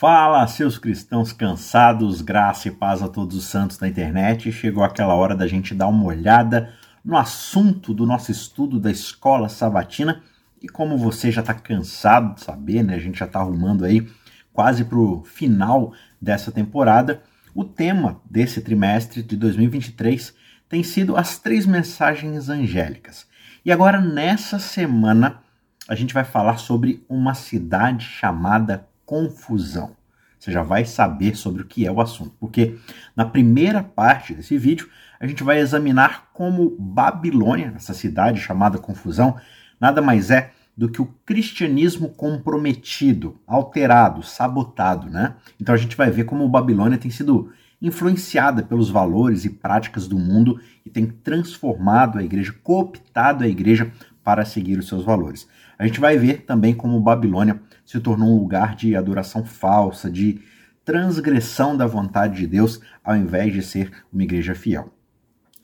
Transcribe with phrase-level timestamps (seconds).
[0.00, 4.52] Fala, seus cristãos cansados, graça e paz a todos os santos da internet.
[4.52, 6.72] Chegou aquela hora da gente dar uma olhada
[7.04, 10.22] no assunto do nosso estudo da escola sabatina.
[10.62, 12.94] E como você já está cansado de saber, né?
[12.94, 14.08] A gente já está arrumando aí
[14.52, 15.92] quase para o final
[16.22, 17.20] dessa temporada.
[17.52, 20.32] O tema desse trimestre de 2023
[20.68, 23.26] tem sido as três mensagens angélicas.
[23.64, 25.42] E agora, nessa semana,
[25.88, 29.96] a gente vai falar sobre uma cidade chamada confusão.
[30.38, 32.76] Você já vai saber sobre o que é o assunto, porque
[33.16, 34.86] na primeira parte desse vídeo
[35.18, 39.36] a gente vai examinar como Babilônia, essa cidade chamada confusão,
[39.80, 45.36] nada mais é do que o cristianismo comprometido, alterado, sabotado, né?
[45.58, 50.18] Então a gente vai ver como Babilônia tem sido influenciada pelos valores e práticas do
[50.18, 53.90] mundo e tem transformado a igreja, cooptado a igreja
[54.22, 55.48] para seguir os seus valores.
[55.78, 60.40] A gente vai ver também como Babilônia se tornou um lugar de adoração falsa, de
[60.84, 64.92] transgressão da vontade de Deus, ao invés de ser uma igreja fiel.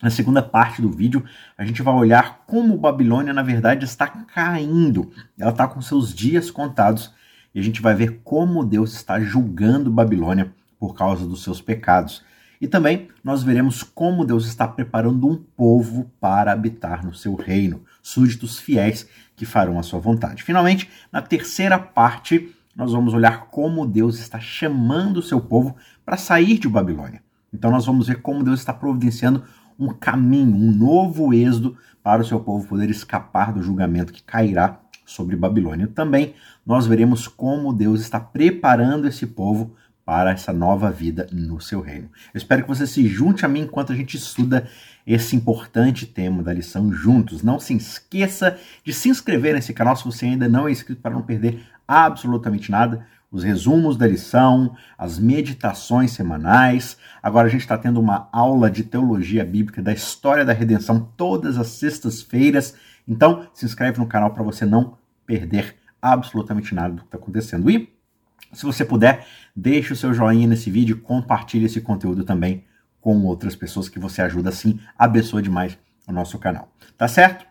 [0.01, 1.25] Na segunda parte do vídeo,
[1.57, 5.11] a gente vai olhar como Babilônia, na verdade, está caindo.
[5.39, 7.13] Ela está com seus dias contados
[7.55, 12.23] e a gente vai ver como Deus está julgando Babilônia por causa dos seus pecados.
[12.61, 17.83] E também nós veremos como Deus está preparando um povo para habitar no seu reino,
[18.05, 20.43] súditos fiéis que farão a sua vontade.
[20.43, 25.75] Finalmente, na terceira parte, nós vamos olhar como Deus está chamando o seu povo
[26.05, 27.23] para sair de Babilônia.
[27.53, 29.43] Então nós vamos ver como Deus está providenciando
[29.79, 34.81] um caminho, um novo êxodo para o seu povo poder escapar do julgamento que cairá
[35.07, 35.87] sobre Babilônia.
[35.89, 41.81] Também nós veremos como Deus está preparando esse povo para essa nova vida no seu
[41.81, 42.11] reino.
[42.33, 44.69] Eu espero que você se junte a mim enquanto a gente estuda
[45.07, 47.43] esse importante tema da lição juntos.
[47.43, 51.15] Não se esqueça de se inscrever nesse canal se você ainda não é inscrito para
[51.15, 53.07] não perder absolutamente nada.
[53.31, 56.97] Os resumos da lição, as meditações semanais.
[57.23, 61.59] Agora a gente está tendo uma aula de teologia bíblica da história da redenção todas
[61.59, 62.75] as sextas-feiras.
[63.09, 67.71] Então se inscreve no canal para você não perder absolutamente nada do que está acontecendo.
[67.71, 67.93] E
[68.53, 72.65] se você puder, deixe o seu joinha nesse vídeo, compartilhe esse conteúdo também
[73.01, 76.73] com outras pessoas que você ajuda assim, abençoa demais o nosso canal.
[76.97, 77.45] Tá certo?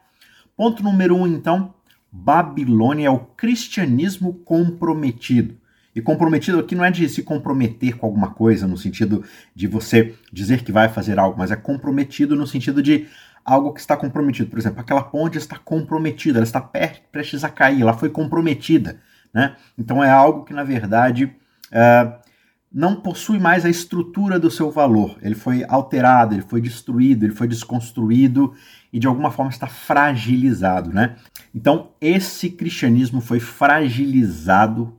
[0.55, 1.73] Ponto número um, então,
[2.11, 5.57] Babilônia é o cristianismo comprometido.
[5.95, 9.23] E comprometido aqui não é de se comprometer com alguma coisa, no sentido
[9.53, 13.07] de você dizer que vai fazer algo, mas é comprometido no sentido de
[13.45, 14.49] algo que está comprometido.
[14.49, 18.99] Por exemplo, aquela ponte está comprometida, ela está prestes a cair, ela foi comprometida.
[19.33, 19.55] Né?
[19.77, 22.23] Então é algo que, na verdade, uh,
[22.71, 25.17] não possui mais a estrutura do seu valor.
[25.21, 28.53] Ele foi alterado, ele foi destruído, ele foi desconstruído
[28.91, 31.15] e de alguma forma está fragilizado, né?
[31.53, 34.97] Então, esse cristianismo foi fragilizado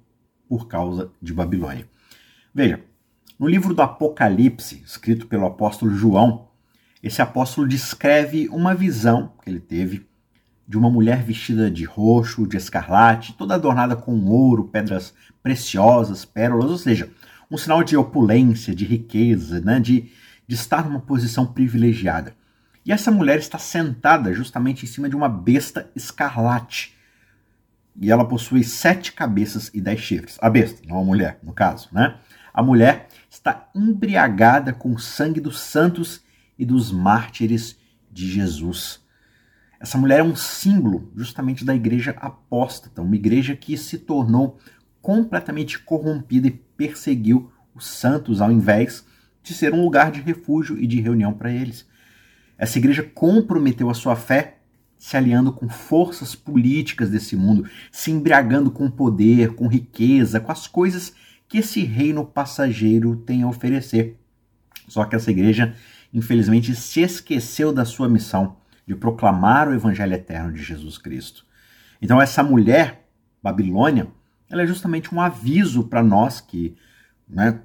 [0.48, 1.88] por causa de Babilônia.
[2.54, 2.80] Veja,
[3.38, 6.48] no livro do Apocalipse, escrito pelo apóstolo João,
[7.02, 10.06] esse apóstolo descreve uma visão que ele teve
[10.66, 16.70] de uma mulher vestida de roxo, de escarlate, toda adornada com ouro, pedras preciosas, pérolas,
[16.70, 17.10] ou seja,
[17.50, 19.78] um sinal de opulência, de riqueza, né?
[19.78, 20.10] de,
[20.46, 22.34] de estar numa posição privilegiada.
[22.84, 26.94] E essa mulher está sentada justamente em cima de uma besta escarlate.
[27.96, 30.36] E ela possui sete cabeças e dez chifres.
[30.40, 32.16] A besta, não a mulher, no caso, né?
[32.52, 36.22] A mulher está embriagada com o sangue dos santos
[36.58, 37.76] e dos mártires
[38.10, 39.03] de Jesus.
[39.80, 44.58] Essa mulher é um símbolo justamente da igreja apóstata, uma igreja que se tornou
[45.02, 49.04] completamente corrompida e perseguiu os santos ao invés
[49.42, 51.86] de ser um lugar de refúgio e de reunião para eles.
[52.56, 54.58] Essa igreja comprometeu a sua fé
[54.96, 60.66] se aliando com forças políticas desse mundo, se embriagando com poder, com riqueza, com as
[60.66, 61.12] coisas
[61.46, 64.16] que esse reino passageiro tem a oferecer.
[64.88, 65.74] Só que essa igreja,
[66.12, 71.44] infelizmente, se esqueceu da sua missão de proclamar o evangelho eterno de Jesus Cristo.
[72.00, 73.06] Então, essa mulher,
[73.42, 74.08] Babilônia,
[74.50, 76.76] ela é justamente um aviso para nós que
[77.28, 77.60] né,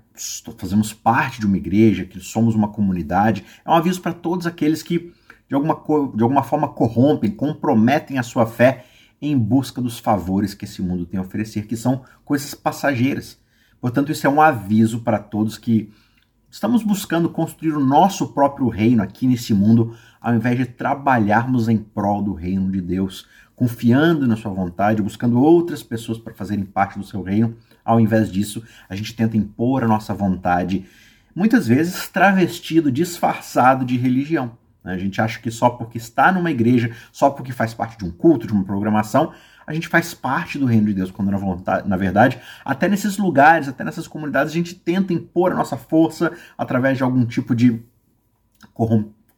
[0.57, 3.45] fazemos parte de uma igreja, que somos uma comunidade.
[3.65, 5.13] É um aviso para todos aqueles que
[5.49, 5.75] de alguma,
[6.15, 8.85] de alguma forma corrompem, comprometem a sua fé
[9.21, 13.37] em busca dos favores que esse mundo tem a oferecer, que são coisas passageiras.
[13.81, 15.91] Portanto, isso é um aviso para todos que
[16.49, 21.77] estamos buscando construir o nosso próprio reino aqui nesse mundo, ao invés de trabalharmos em
[21.77, 26.97] prol do reino de Deus, confiando na sua vontade, buscando outras pessoas para fazerem parte
[26.97, 27.55] do seu reino.
[27.83, 30.85] Ao invés disso, a gente tenta impor a nossa vontade,
[31.35, 34.57] muitas vezes travestido, disfarçado de religião.
[34.89, 34.95] Né?
[34.95, 38.11] A gente acha que só porque está numa igreja, só porque faz parte de um
[38.11, 39.31] culto, de uma programação,
[39.65, 43.19] a gente faz parte do reino de Deus, quando na, vontade, na verdade, até nesses
[43.19, 47.53] lugares, até nessas comunidades, a gente tenta impor a nossa força através de algum tipo
[47.53, 47.79] de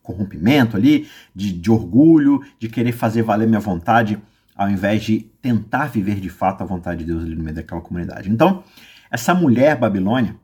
[0.02, 4.18] corrompimento ali, de, de orgulho, de querer fazer valer minha vontade,
[4.56, 7.82] ao invés de tentar viver de fato a vontade de Deus ali no meio daquela
[7.82, 8.30] comunidade.
[8.32, 8.64] Então,
[9.12, 10.38] essa mulher Babilônia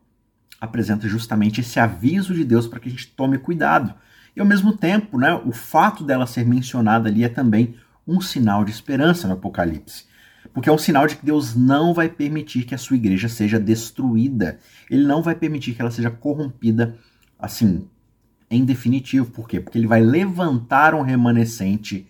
[0.60, 3.94] apresenta justamente esse aviso de Deus para que a gente tome cuidado.
[4.38, 7.74] E ao mesmo tempo, né, o fato dela ser mencionada ali é também
[8.08, 10.06] um sinal de esperança no Apocalipse.
[10.54, 13.60] Porque é um sinal de que Deus não vai permitir que a sua igreja seja
[13.60, 14.60] destruída.
[14.92, 16.96] Ele não vai permitir que ela seja corrompida,
[17.40, 17.88] assim,
[18.48, 19.32] em definitivo.
[19.32, 19.60] Por quê?
[19.60, 22.08] Porque ele vai levantar um remanescente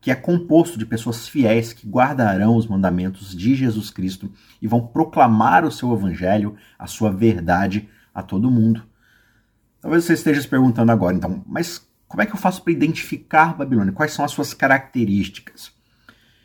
[0.00, 4.32] que é composto de pessoas fiéis que guardarão os mandamentos de Jesus Cristo
[4.62, 8.88] e vão proclamar o seu evangelho, a sua verdade a todo mundo.
[9.88, 13.56] Talvez você esteja se perguntando agora, então, mas como é que eu faço para identificar
[13.56, 13.90] Babilônia?
[13.90, 15.72] Quais são as suas características?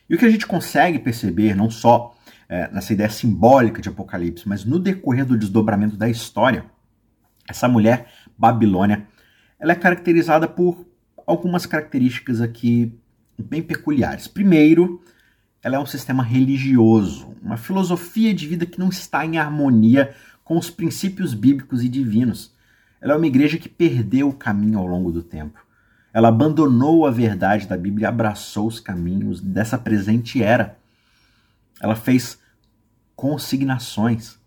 [0.10, 2.16] E o que a gente consegue perceber, não só
[2.48, 6.64] é, nessa ideia simbólica de Apocalipse, mas no decorrer do desdobramento da história,
[7.46, 8.08] essa mulher
[8.38, 9.06] Babilônia,
[9.60, 10.88] ela é caracterizada por
[11.28, 12.98] algumas características aqui
[13.38, 14.26] bem peculiares.
[14.26, 15.04] Primeiro,
[15.62, 20.58] ela é um sistema religioso, uma filosofia de vida que não está em harmonia com
[20.58, 22.53] os princípios bíblicos e divinos.
[23.04, 25.60] Ela é uma igreja que perdeu o caminho ao longo do tempo.
[26.14, 30.80] Ela abandonou a verdade da Bíblia abraçou os caminhos dessa presente era.
[31.82, 32.40] Ela fez
[33.14, 34.40] consignações.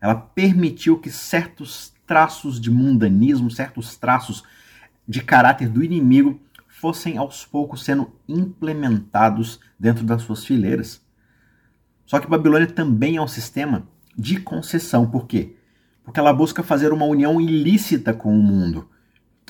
[0.00, 4.42] Ela permitiu que certos traços de mundanismo, certos traços
[5.06, 11.00] de caráter do inimigo fossem aos poucos sendo implementados dentro das suas fileiras.
[12.04, 13.86] Só que Babilônia também é um sistema
[14.18, 15.08] de concessão.
[15.08, 15.54] Por quê?
[16.12, 18.86] Porque ela busca fazer uma união ilícita com o mundo.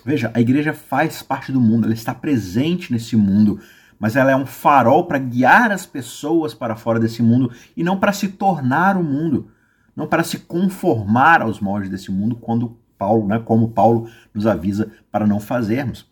[0.05, 3.59] Veja, a igreja faz parte do mundo, ela está presente nesse mundo,
[3.99, 7.99] mas ela é um farol para guiar as pessoas para fora desse mundo e não
[7.99, 9.51] para se tornar o mundo,
[9.97, 14.93] não para se conformar aos moldes desse mundo, quando Paulo, né, como Paulo nos avisa
[15.11, 16.09] para não fazermos.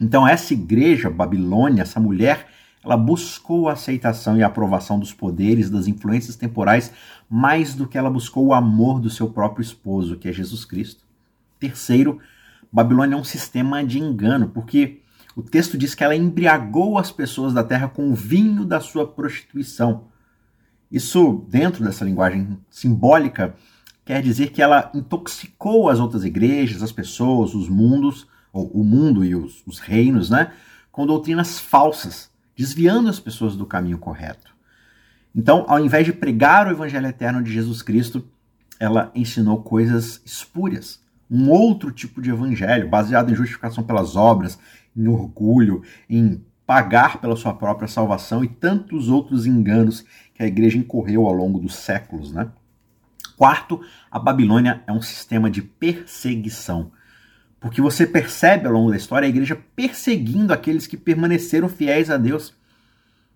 [0.00, 2.48] Então, essa igreja Babilônia, essa mulher,
[2.88, 6.90] ela buscou a aceitação e a aprovação dos poderes, das influências temporais,
[7.28, 11.04] mais do que ela buscou o amor do seu próprio esposo, que é Jesus Cristo.
[11.60, 12.18] Terceiro,
[12.72, 15.02] Babilônia é um sistema de engano, porque
[15.36, 19.06] o texto diz que ela embriagou as pessoas da terra com o vinho da sua
[19.06, 20.04] prostituição.
[20.90, 23.54] Isso, dentro dessa linguagem simbólica,
[24.02, 29.34] quer dizer que ela intoxicou as outras igrejas, as pessoas, os mundos, o mundo e
[29.34, 30.52] os, os reinos, né,
[30.90, 34.52] com doutrinas falsas, desviando as pessoas do caminho correto.
[35.32, 38.28] Então, ao invés de pregar o evangelho eterno de Jesus Cristo,
[38.80, 41.00] ela ensinou coisas espúrias,
[41.30, 44.58] um outro tipo de evangelho, baseado em justificação pelas obras,
[44.96, 50.78] em orgulho, em pagar pela sua própria salvação e tantos outros enganos que a igreja
[50.78, 52.50] incorreu ao longo dos séculos, né?
[53.36, 56.90] Quarto, a Babilônia é um sistema de perseguição.
[57.60, 62.16] Porque você percebe ao longo da história a igreja perseguindo aqueles que permaneceram fiéis a
[62.16, 62.54] Deus.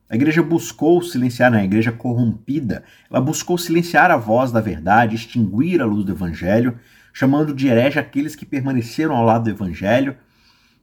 [0.09, 1.61] A igreja buscou silenciar, né?
[1.61, 6.79] a igreja corrompida, ela buscou silenciar a voz da verdade, extinguir a luz do evangelho,
[7.13, 10.17] chamando de herege aqueles que permaneceram ao lado do evangelho.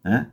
[0.04, 0.28] Né?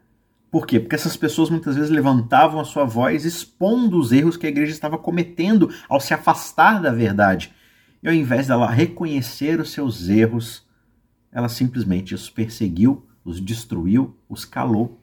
[0.51, 0.81] Por quê?
[0.81, 4.73] Porque essas pessoas muitas vezes levantavam a sua voz expondo os erros que a igreja
[4.73, 7.53] estava cometendo ao se afastar da verdade.
[8.03, 10.66] E ao invés dela reconhecer os seus erros,
[11.37, 14.99] ela simplesmente os perseguiu, os destruiu, os calou.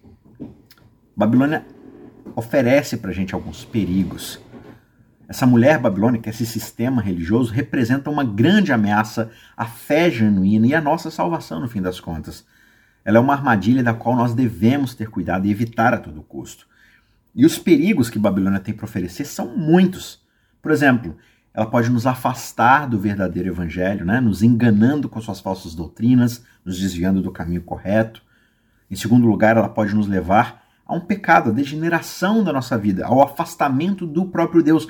[1.15, 1.63] Babilônia
[2.35, 4.39] oferece para a gente alguns perigos.
[5.27, 10.81] Essa mulher babilônica, esse sistema religioso, representa uma grande ameaça à fé genuína e à
[10.81, 12.43] nossa salvação, no fim das contas.
[13.05, 16.65] Ela é uma armadilha da qual nós devemos ter cuidado e evitar a todo custo.
[17.35, 20.19] E os perigos que Babilônia tem para oferecer são muitos.
[20.63, 21.15] Por exemplo,
[21.53, 24.19] ela pode nos afastar do verdadeiro evangelho, né?
[24.19, 28.23] nos enganando com suas falsas doutrinas, nos desviando do caminho correto.
[28.89, 33.05] Em segundo lugar, ela pode nos levar a um pecado, a degeneração da nossa vida,
[33.05, 34.87] ao afastamento do próprio Deus,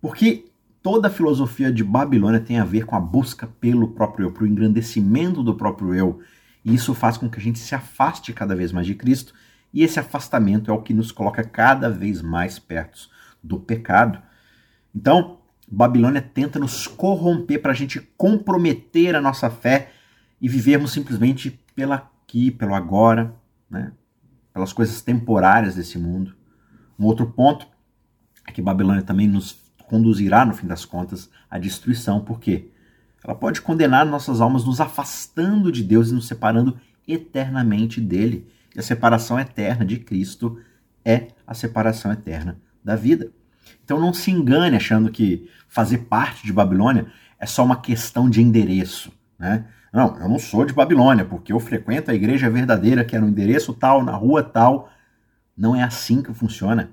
[0.00, 0.46] porque
[0.80, 4.44] toda a filosofia de Babilônia tem a ver com a busca pelo próprio eu, para
[4.44, 6.20] o engrandecimento do próprio eu.
[6.64, 9.34] E isso faz com que a gente se afaste cada vez mais de Cristo,
[9.72, 13.08] e esse afastamento é o que nos coloca cada vez mais perto
[13.42, 14.22] do pecado.
[14.94, 15.38] Então,
[15.70, 19.90] Babilônia tenta nos corromper para a gente comprometer a nossa fé
[20.40, 23.32] e vivermos simplesmente pela aqui, pelo agora,
[23.70, 23.92] né?
[24.52, 26.34] pelas coisas temporárias desse mundo.
[26.98, 27.66] Um outro ponto
[28.46, 29.56] é que Babilônia também nos
[29.86, 32.20] conduzirá, no fim das contas, à destruição.
[32.20, 32.70] Por quê?
[33.22, 38.48] Ela pode condenar nossas almas nos afastando de Deus e nos separando eternamente dele.
[38.74, 40.60] E a separação eterna de Cristo
[41.04, 43.30] é a separação eterna da vida.
[43.84, 47.06] Então não se engane achando que fazer parte de Babilônia
[47.38, 49.12] é só uma questão de endereço.
[49.38, 49.64] Né?
[49.92, 53.28] Não, eu não sou de Babilônia, porque eu frequento a igreja verdadeira, que é no
[53.28, 54.90] endereço tal, na rua tal.
[55.56, 56.90] Não é assim que funciona.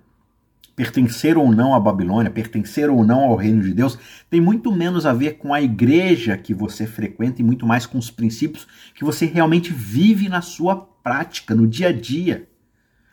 [0.75, 3.97] Pertencer ou não à Babilônia, pertencer ou não ao reino de Deus,
[4.29, 7.97] tem muito menos a ver com a igreja que você frequenta e muito mais com
[7.97, 12.47] os princípios que você realmente vive na sua prática, no dia a dia.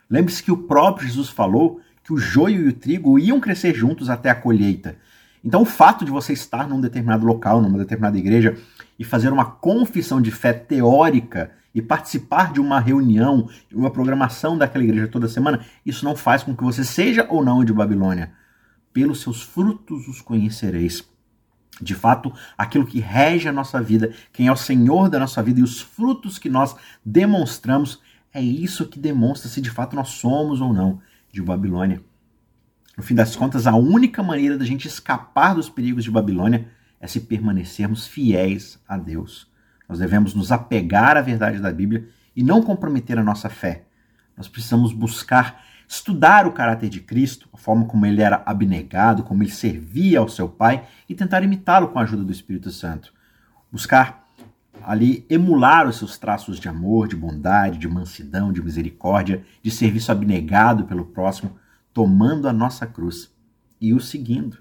[0.09, 4.09] Lembre-se que o próprio Jesus falou que o joio e o trigo iam crescer juntos
[4.09, 4.97] até a colheita.
[5.45, 8.57] Então, o fato de você estar num determinado local, numa determinada igreja,
[8.97, 14.57] e fazer uma confissão de fé teórica e participar de uma reunião, de uma programação
[14.57, 18.31] daquela igreja toda semana, isso não faz com que você seja ou não de Babilônia.
[18.91, 21.07] Pelos seus frutos os conhecereis.
[21.79, 25.59] De fato, aquilo que rege a nossa vida, quem é o Senhor da nossa vida
[25.59, 26.75] e os frutos que nós
[27.05, 28.01] demonstramos,
[28.33, 30.99] é isso que demonstra se de fato nós somos ou não
[31.31, 32.01] de Babilônia.
[32.97, 36.67] No fim das contas, a única maneira da gente escapar dos perigos de Babilônia
[36.99, 39.49] é se permanecermos fiéis a Deus.
[39.87, 43.85] Nós devemos nos apegar à verdade da Bíblia e não comprometer a nossa fé.
[44.35, 49.41] Nós precisamos buscar estudar o caráter de Cristo, a forma como ele era abnegado, como
[49.41, 53.11] ele servia ao seu Pai e tentar imitá-lo com a ajuda do Espírito Santo.
[53.71, 54.18] Buscar
[54.83, 60.11] ali emular os seus traços de amor, de bondade, de mansidão, de misericórdia, de serviço
[60.11, 61.57] abnegado pelo próximo,
[61.93, 63.31] tomando a nossa cruz
[63.79, 64.57] e o seguindo.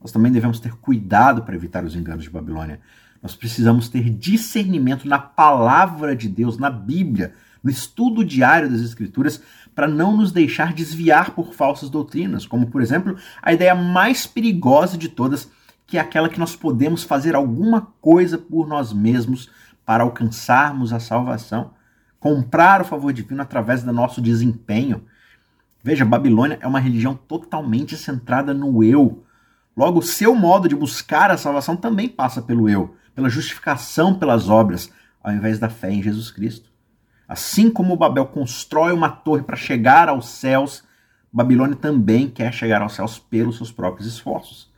[0.00, 2.80] Nós também devemos ter cuidado para evitar os enganos de Babilônia.
[3.22, 9.42] Nós precisamos ter discernimento na palavra de Deus, na Bíblia, no estudo diário das Escrituras,
[9.74, 14.96] para não nos deixar desviar por falsas doutrinas, como, por exemplo, a ideia mais perigosa
[14.96, 15.50] de todas,
[15.90, 19.50] que é aquela que nós podemos fazer alguma coisa por nós mesmos
[19.84, 21.72] para alcançarmos a salvação,
[22.20, 25.04] comprar o favor divino através do nosso desempenho.
[25.82, 29.24] Veja, Babilônia é uma religião totalmente centrada no eu.
[29.76, 34.48] Logo, o seu modo de buscar a salvação também passa pelo eu, pela justificação pelas
[34.48, 36.70] obras, ao invés da fé em Jesus Cristo.
[37.26, 40.84] Assim como Babel constrói uma torre para chegar aos céus,
[41.32, 44.69] Babilônia também quer chegar aos céus pelos seus próprios esforços.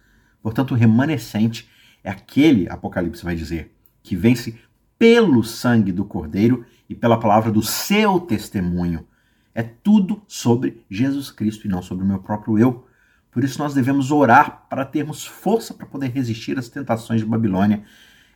[0.43, 1.69] Portanto, o remanescente
[2.03, 3.73] é aquele, Apocalipse vai dizer,
[4.03, 4.59] que vence
[4.99, 9.07] pelo sangue do Cordeiro e pela palavra do seu testemunho.
[9.55, 12.87] É tudo sobre Jesus Cristo e não sobre o meu próprio eu.
[13.31, 17.83] Por isso nós devemos orar para termos força para poder resistir às tentações de Babilônia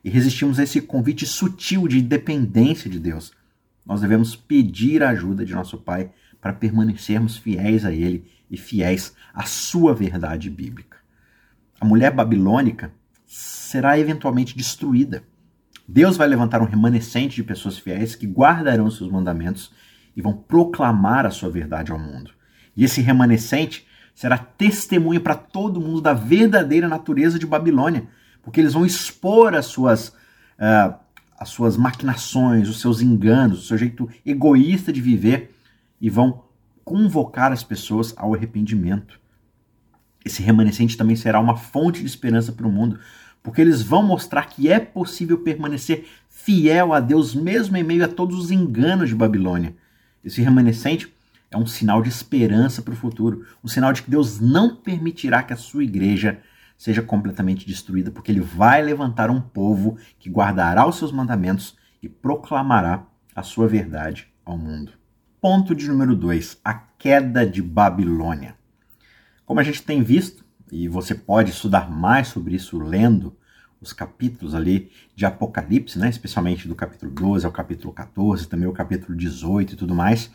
[0.04, 3.32] e resistirmos a esse convite sutil de dependência de Deus.
[3.84, 6.10] Nós devemos pedir a ajuda de nosso Pai
[6.40, 11.05] para permanecermos fiéis a Ele e fiéis à sua verdade bíblica
[11.80, 12.92] a mulher babilônica
[13.26, 15.22] será eventualmente destruída.
[15.86, 19.72] Deus vai levantar um remanescente de pessoas fiéis que guardarão seus mandamentos
[20.16, 22.30] e vão proclamar a sua verdade ao mundo.
[22.76, 28.08] E esse remanescente será testemunho para todo mundo da verdadeira natureza de Babilônia,
[28.42, 30.94] porque eles vão expor as suas, uh,
[31.38, 35.54] as suas maquinações, os seus enganos, o seu jeito egoísta de viver
[36.00, 36.44] e vão
[36.84, 39.20] convocar as pessoas ao arrependimento.
[40.26, 42.98] Esse remanescente também será uma fonte de esperança para o mundo,
[43.44, 48.08] porque eles vão mostrar que é possível permanecer fiel a Deus mesmo em meio a
[48.08, 49.76] todos os enganos de Babilônia.
[50.24, 51.14] Esse remanescente
[51.48, 55.44] é um sinal de esperança para o futuro, um sinal de que Deus não permitirá
[55.44, 56.40] que a sua igreja
[56.76, 62.08] seja completamente destruída, porque ele vai levantar um povo que guardará os seus mandamentos e
[62.08, 64.90] proclamará a sua verdade ao mundo.
[65.40, 68.56] Ponto de número 2: a queda de Babilônia.
[69.46, 73.36] Como a gente tem visto, e você pode estudar mais sobre isso lendo
[73.80, 78.72] os capítulos ali de Apocalipse, né, especialmente do capítulo 12 ao capítulo 14, também o
[78.72, 80.32] capítulo 18 e tudo mais,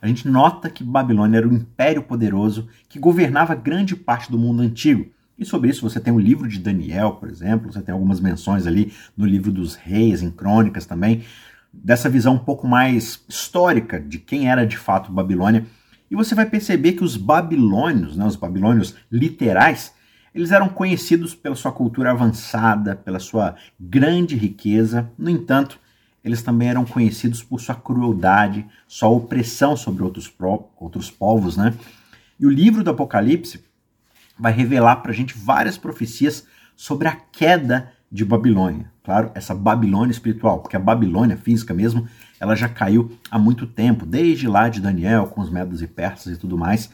[0.00, 4.62] a gente nota que Babilônia era um império poderoso que governava grande parte do mundo
[4.62, 5.10] antigo.
[5.36, 8.64] E sobre isso você tem o livro de Daniel, por exemplo, você tem algumas menções
[8.64, 11.24] ali no livro dos reis, em crônicas também,
[11.72, 15.66] dessa visão um pouco mais histórica de quem era de fato Babilônia
[16.12, 19.94] e você vai perceber que os babilônios, né, os babilônios literais,
[20.34, 25.10] eles eram conhecidos pela sua cultura avançada, pela sua grande riqueza.
[25.16, 25.80] No entanto,
[26.22, 30.30] eles também eram conhecidos por sua crueldade, sua opressão sobre outros,
[30.78, 31.56] outros povos.
[31.56, 31.72] Né?
[32.38, 33.64] E o livro do Apocalipse
[34.38, 38.92] vai revelar para a gente várias profecias sobre a queda de Babilônia.
[39.02, 42.06] Claro, essa Babilônia espiritual, porque a Babilônia física mesmo,
[42.42, 46.34] ela já caiu há muito tempo, desde lá de Daniel, com os medos e persas
[46.34, 46.90] e tudo mais.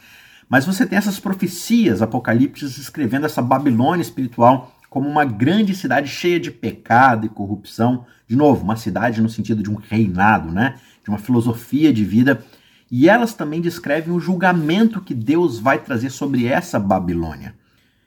[0.47, 6.39] Mas você tem essas profecias apocalípticas escrevendo essa Babilônia espiritual como uma grande cidade cheia
[6.39, 8.05] de pecado e corrupção.
[8.27, 10.75] De novo, uma cidade no sentido de um reinado, né?
[11.03, 12.43] de uma filosofia de vida
[12.91, 17.55] E elas também descrevem o julgamento que Deus vai trazer sobre essa Babilônia.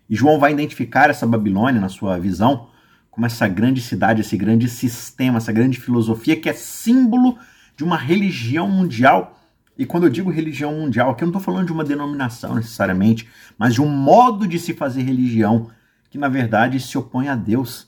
[0.09, 2.69] E João vai identificar essa Babilônia, na sua visão,
[3.13, 7.39] como essa grande cidade, esse grande sistema, essa grande filosofia que é símbolo
[7.77, 9.39] de uma religião mundial.
[9.79, 13.29] E quando eu digo religião mundial, aqui eu não estou falando de uma denominação necessariamente,
[13.59, 15.71] mas de um modo de se fazer religião
[16.09, 17.87] que na verdade se opõe a Deus.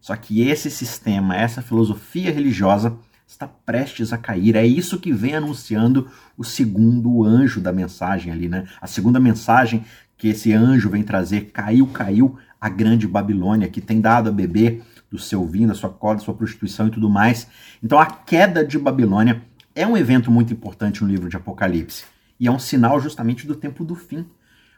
[0.00, 4.56] Só que esse sistema, essa filosofia religiosa, está prestes a cair.
[4.56, 8.66] É isso que vem anunciando o segundo anjo da mensagem ali, né?
[8.80, 9.84] A segunda mensagem
[10.22, 14.80] que esse anjo vem trazer, caiu, caiu a grande Babilônia, que tem dado a beber
[15.10, 17.48] do seu vinho, da sua corda, da sua prostituição e tudo mais.
[17.82, 19.42] Então a queda de Babilônia
[19.74, 22.04] é um evento muito importante no livro de Apocalipse.
[22.38, 24.24] E é um sinal justamente do tempo do fim.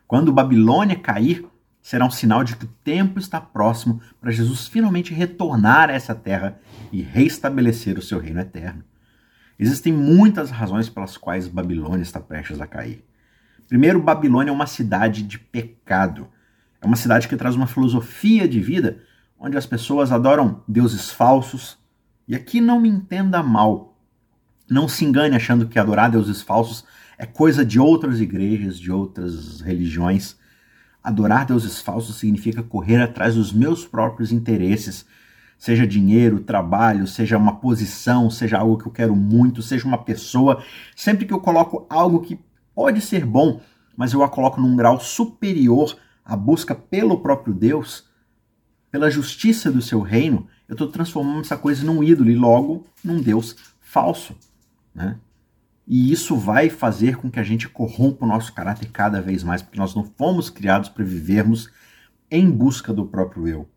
[0.08, 1.44] Quando Babilônia cair,
[1.82, 6.14] será um sinal de que o tempo está próximo para Jesus finalmente retornar a essa
[6.14, 6.58] terra
[6.90, 8.82] e restabelecer o seu reino eterno.
[9.58, 13.04] Existem muitas razões pelas quais Babilônia está prestes a cair.
[13.68, 16.28] Primeiro, Babilônia é uma cidade de pecado.
[16.80, 19.02] É uma cidade que traz uma filosofia de vida
[19.38, 21.78] onde as pessoas adoram deuses falsos.
[22.26, 23.98] E aqui não me entenda mal.
[24.68, 26.84] Não se engane achando que adorar deuses falsos
[27.18, 30.36] é coisa de outras igrejas, de outras religiões.
[31.02, 35.04] Adorar deuses falsos significa correr atrás dos meus próprios interesses,
[35.58, 40.62] seja dinheiro, trabalho, seja uma posição, seja algo que eu quero muito, seja uma pessoa.
[40.96, 42.38] Sempre que eu coloco algo que
[42.74, 43.60] pode ser bom,
[43.96, 48.08] mas eu a coloco num grau superior à busca pelo próprio Deus,
[48.90, 53.20] pela justiça do seu reino, eu estou transformando essa coisa num ídolo e logo num
[53.20, 54.34] Deus falso.
[54.94, 55.16] Né?
[55.86, 59.60] E isso vai fazer com que a gente corrompa o nosso caráter cada vez mais,
[59.60, 61.70] porque nós não fomos criados para vivermos
[62.30, 63.68] em busca do próprio eu.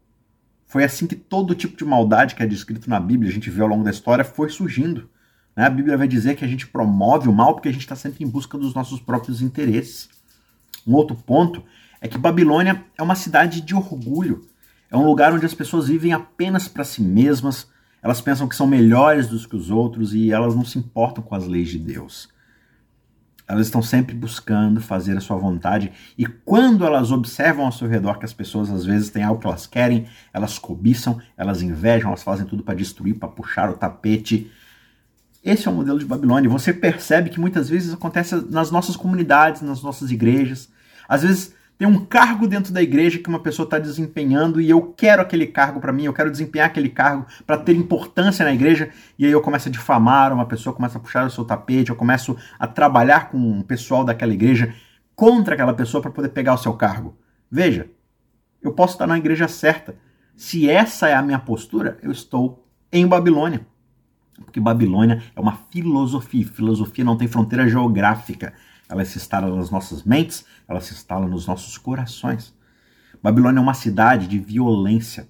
[0.65, 3.61] Foi assim que todo tipo de maldade que é descrito na Bíblia, a gente vê
[3.61, 5.09] ao longo da história, foi surgindo.
[5.57, 5.65] Né?
[5.65, 8.23] A Bíblia vai dizer que a gente promove o mal porque a gente está sempre
[8.23, 10.07] em busca dos nossos próprios interesses.
[10.85, 11.63] Um outro ponto
[11.99, 14.47] é que Babilônia é uma cidade de orgulho.
[14.91, 17.67] É um lugar onde as pessoas vivem apenas para si mesmas,
[18.01, 21.35] elas pensam que são melhores do que os outros e elas não se importam com
[21.35, 22.29] as leis de Deus.
[23.45, 28.19] Elas estão sempre buscando fazer a sua vontade e quando elas observam ao seu redor
[28.19, 32.23] que as pessoas às vezes têm algo que elas querem, elas cobiçam, elas invejam, elas
[32.23, 34.51] fazem tudo para destruir, para puxar o tapete.
[35.47, 36.49] Esse é o modelo de Babilônia.
[36.49, 40.69] Você percebe que muitas vezes acontece nas nossas comunidades, nas nossas igrejas.
[41.07, 44.81] Às vezes tem um cargo dentro da igreja que uma pessoa está desempenhando e eu
[44.81, 48.89] quero aquele cargo para mim, eu quero desempenhar aquele cargo para ter importância na igreja,
[49.17, 51.95] e aí eu começo a difamar uma pessoa, começa a puxar o seu tapete, eu
[51.95, 54.73] começo a trabalhar com o pessoal daquela igreja
[55.15, 57.17] contra aquela pessoa para poder pegar o seu cargo.
[57.49, 57.89] Veja,
[58.62, 59.95] eu posso estar na igreja certa.
[60.36, 63.65] Se essa é a minha postura, eu estou em Babilônia.
[64.45, 66.45] Porque Babilônia é uma filosofia.
[66.45, 68.54] Filosofia não tem fronteira geográfica
[68.89, 72.54] ela se instala nas nossas mentes, ela se instala nos nossos corações.
[73.21, 75.28] Babilônia é uma cidade de violência.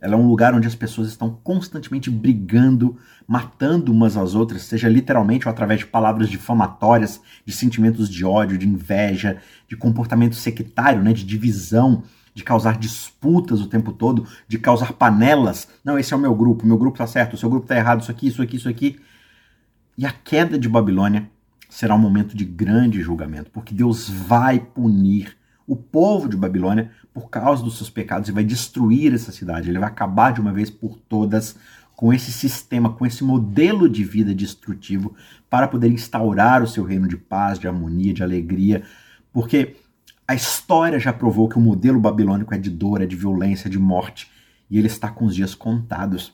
[0.00, 4.88] Ela é um lugar onde as pessoas estão constantemente brigando, matando umas às outras, seja
[4.88, 11.02] literalmente ou através de palavras difamatórias, de sentimentos de ódio, de inveja, de comportamento sectário,
[11.02, 12.02] né, de divisão,
[12.36, 15.66] de causar disputas o tempo todo, de causar panelas.
[15.82, 18.02] Não, esse é o meu grupo, meu grupo está certo, o seu grupo está errado,
[18.02, 19.00] isso aqui, isso aqui, isso aqui.
[19.96, 21.30] E a queda de Babilônia
[21.70, 25.34] será um momento de grande julgamento, porque Deus vai punir
[25.66, 29.70] o povo de Babilônia por causa dos seus pecados e vai destruir essa cidade.
[29.70, 31.56] Ele vai acabar de uma vez por todas
[31.96, 35.16] com esse sistema, com esse modelo de vida destrutivo
[35.48, 38.82] para poder instaurar o seu reino de paz, de harmonia, de alegria,
[39.32, 39.76] porque
[40.28, 43.70] a história já provou que o modelo babilônico é de dor, é de violência, é
[43.70, 44.30] de morte,
[44.68, 46.32] e ele está com os dias contados.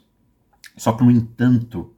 [0.77, 1.95] Só que, no entanto,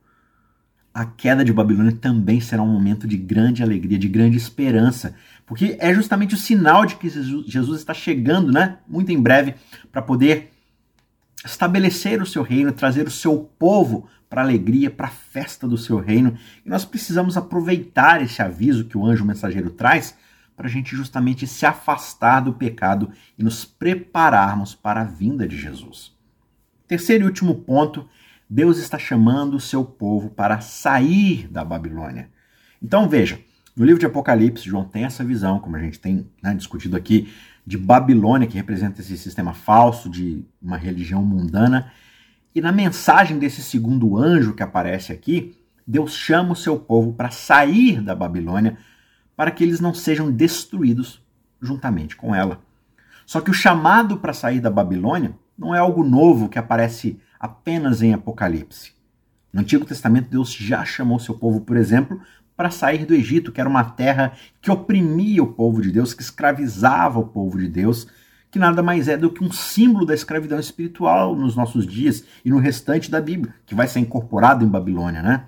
[0.93, 5.15] a queda de Babilônia também será um momento de grande alegria, de grande esperança,
[5.47, 9.55] porque é justamente o sinal de que Jesus está chegando, né, muito em breve,
[9.93, 10.51] para poder
[11.45, 15.77] estabelecer o seu reino, trazer o seu povo para a alegria, para a festa do
[15.77, 16.37] seu reino.
[16.65, 20.17] E nós precisamos aproveitar esse aviso que o anjo mensageiro traz
[20.57, 25.57] para a gente justamente se afastar do pecado e nos prepararmos para a vinda de
[25.57, 26.13] Jesus.
[26.87, 28.09] Terceiro e último ponto
[28.49, 32.29] Deus está chamando o seu povo para sair da Babilônia.
[32.81, 33.41] Então veja,
[33.77, 37.33] no livro de Apocalipse, João tem essa visão, como a gente tem né, discutido aqui,
[37.67, 41.91] de Babilônia, que representa esse sistema falso de uma religião mundana.
[42.55, 47.31] E na mensagem desse segundo anjo que aparece aqui, Deus chama o seu povo para
[47.31, 48.77] sair da Babilônia,
[49.37, 51.23] para que eles não sejam destruídos
[51.61, 52.61] juntamente com ela.
[53.27, 58.03] Só que o chamado para sair da Babilônia não é algo novo que aparece apenas
[58.03, 58.93] em Apocalipse.
[59.53, 62.21] No Antigo Testamento, Deus já chamou seu povo, por exemplo,
[62.57, 66.23] para sair do Egito, que era uma terra que oprimia o povo de Deus, que
[66.23, 68.07] escravizava o povo de Deus,
[68.51, 72.51] que nada mais é do que um símbolo da escravidão espiritual nos nossos dias e
[72.51, 75.45] no restante da Bíblia, que vai ser incorporado em Babilônia, né?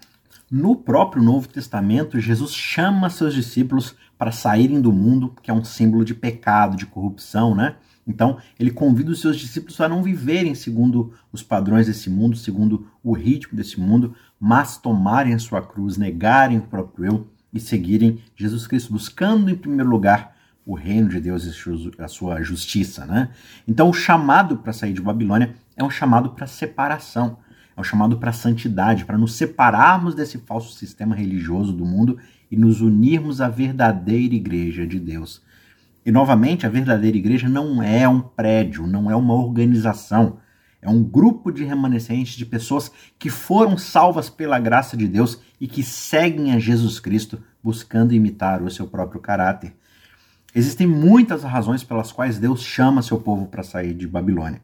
[0.49, 5.65] No próprio Novo Testamento, Jesus chama seus discípulos para saírem do mundo, que é um
[5.65, 7.75] símbolo de pecado, de corrupção, né?
[8.07, 12.87] Então, ele convida os seus discípulos a não viverem segundo os padrões desse mundo, segundo
[13.03, 18.23] o ritmo desse mundo, mas tomarem a sua cruz, negarem o próprio eu e seguirem
[18.37, 23.31] Jesus Cristo, buscando em primeiro lugar o reino de Deus e a sua justiça, né?
[23.67, 27.39] Então, o chamado para sair de Babilônia é um chamado para separação,
[27.77, 32.19] é um chamado para santidade, para nos separarmos desse falso sistema religioso do mundo
[32.51, 35.43] e nos unirmos à verdadeira igreja de Deus.
[36.05, 40.39] E novamente, a verdadeira igreja não é um prédio, não é uma organização.
[40.81, 45.67] É um grupo de remanescentes, de pessoas que foram salvas pela graça de Deus e
[45.67, 49.75] que seguem a Jesus Cristo, buscando imitar o seu próprio caráter.
[50.55, 54.63] Existem muitas razões pelas quais Deus chama seu povo para sair de Babilônia.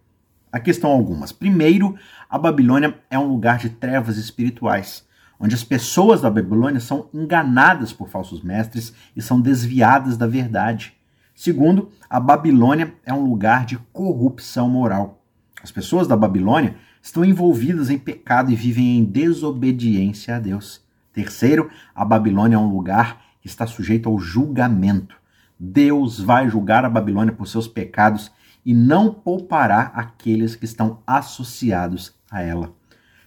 [0.52, 1.32] Aqui estão algumas.
[1.32, 1.96] Primeiro,
[2.28, 5.02] a Babilônia é um lugar de trevas espirituais,
[5.40, 10.92] onde as pessoas da Babilônia são enganadas por falsos mestres e são desviadas da verdade.
[11.34, 15.24] Segundo, a Babilônia é um lugar de corrupção moral.
[15.62, 20.82] As pessoas da Babilônia estão envolvidas em pecado e vivem em desobediência a Deus.
[21.14, 25.16] Terceiro, a Babilônia é um lugar que está sujeito ao julgamento.
[25.58, 28.30] Deus vai julgar a Babilônia por seus pecados
[28.64, 32.72] e não poupará aqueles que estão associados a ela.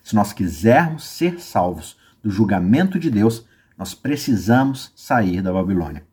[0.04, 3.46] Se nós quisermos ser salvos do julgamento de Deus,
[3.78, 6.04] nós precisamos sair da Babilônia.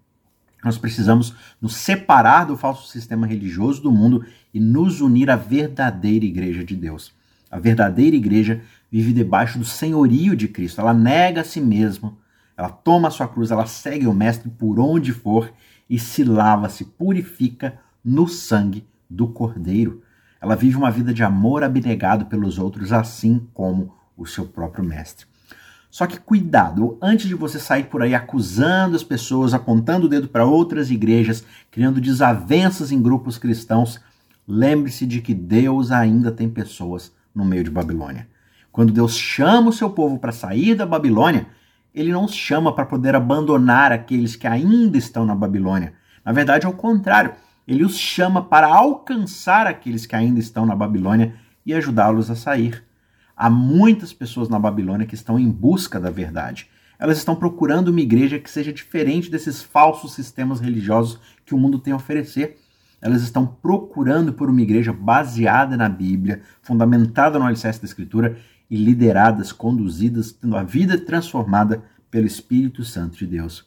[0.65, 6.25] Nós precisamos nos separar do falso sistema religioso do mundo e nos unir à verdadeira
[6.25, 7.13] igreja de Deus.
[7.51, 10.81] A verdadeira igreja vive debaixo do senhorio de Cristo.
[10.81, 12.17] Ela nega a si mesma,
[12.57, 15.53] ela toma a sua cruz, ela segue o Mestre por onde for
[15.89, 20.03] e se lava, se purifica no sangue do Cordeiro.
[20.41, 25.27] Ela vive uma vida de amor abnegado pelos outros, assim como o seu próprio Mestre.
[25.91, 30.27] Só que cuidado, antes de você sair por aí acusando as pessoas, apontando o dedo
[30.27, 34.01] para outras igrejas, criando desavenças em grupos cristãos,
[34.49, 38.27] lembre-se de que Deus ainda tem pessoas no meio de Babilônia.
[38.73, 41.47] Quando Deus chama o seu povo para sair da Babilônia,
[41.95, 45.93] ele não os chama para poder abandonar aqueles que ainda estão na Babilônia.
[46.25, 47.33] Na verdade, ao contrário,
[47.67, 52.85] ele os chama para alcançar aqueles que ainda estão na Babilônia e ajudá-los a sair.
[53.37, 56.69] Há muitas pessoas na Babilônia que estão em busca da verdade.
[56.99, 61.79] Elas estão procurando uma igreja que seja diferente desses falsos sistemas religiosos que o mundo
[61.79, 62.59] tem a oferecer.
[63.01, 68.39] Elas estão procurando por uma igreja baseada na Bíblia, fundamentada no alicerce da Escritura
[68.71, 73.67] e lideradas, conduzidas, tendo a vida transformada pelo Espírito Santo de Deus.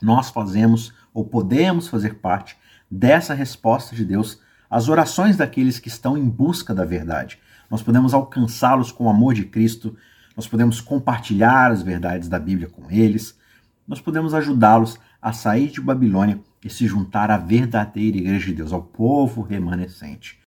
[0.00, 2.56] Nós fazemos ou podemos fazer parte
[2.90, 7.38] dessa resposta de Deus às orações daqueles que estão em busca da verdade
[7.70, 9.96] nós podemos alcançá-los com o amor de Cristo,
[10.36, 13.38] nós podemos compartilhar as verdades da Bíblia com eles,
[13.86, 18.72] nós podemos ajudá-los a sair de Babilônia e se juntar à verdadeira igreja de Deus,
[18.72, 20.43] ao povo remanescente.